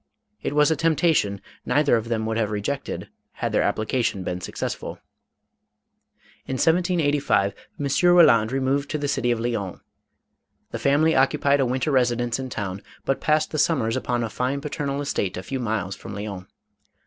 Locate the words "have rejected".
2.35-3.09